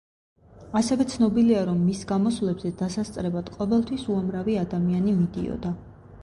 ასევე 0.79 1.05
ცნობილია, 1.13 1.59
რომ 1.67 1.83
მის 1.89 2.01
გამოსვლებზე 2.11 2.71
დასასწრებად 2.79 3.53
ყოველთვის 3.59 4.07
უამრავი 4.15 4.57
ადამიანი 4.63 5.15
მიდიოდა. 5.21 5.77